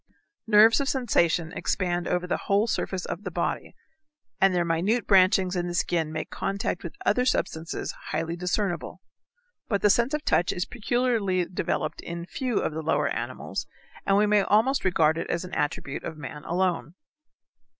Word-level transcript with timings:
Nerves 0.47 0.81
of 0.81 0.89
sensation 0.89 1.53
expand 1.53 2.07
over 2.07 2.25
the 2.25 2.45
whole 2.47 2.65
surface 2.65 3.05
of 3.05 3.21
the 3.23 3.29
body, 3.29 3.75
and 4.39 4.51
their 4.51 4.65
minute 4.65 5.05
branchings 5.05 5.55
in 5.55 5.67
the 5.67 5.75
skin 5.75 6.11
make 6.11 6.31
contact 6.31 6.83
with 6.83 6.95
other 7.05 7.23
substances 7.23 7.91
highly 8.07 8.35
discernible. 8.35 9.03
But 9.67 9.83
the 9.83 9.91
sense 9.91 10.15
of 10.15 10.25
touch 10.25 10.51
is 10.51 10.65
peculiarly 10.65 11.45
developed 11.45 12.01
in 12.01 12.25
few 12.25 12.57
of 12.61 12.73
the 12.73 12.81
lower 12.81 13.09
animals, 13.09 13.67
and 14.03 14.17
we 14.17 14.25
may 14.25 14.41
almost 14.41 14.83
regard 14.83 15.19
it 15.19 15.29
as 15.29 15.45
an 15.45 15.53
attribute 15.53 16.03
of 16.03 16.17
man 16.17 16.45
alone. 16.45 16.95